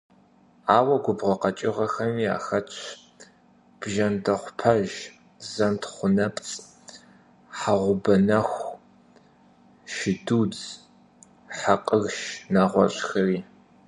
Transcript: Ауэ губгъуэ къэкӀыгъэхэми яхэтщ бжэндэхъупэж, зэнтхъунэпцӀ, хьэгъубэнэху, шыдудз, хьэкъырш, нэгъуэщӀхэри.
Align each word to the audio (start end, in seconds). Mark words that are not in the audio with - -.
Ауэ 0.75 0.95
губгъуэ 1.03 1.35
къэкӀыгъэхэми 1.41 2.23
яхэтщ 2.35 2.79
бжэндэхъупэж, 3.79 4.91
зэнтхъунэпцӀ, 5.51 6.55
хьэгъубэнэху, 7.57 8.69
шыдудз, 9.93 10.61
хьэкъырш, 11.57 12.19
нэгъуэщӀхэри. 12.53 13.39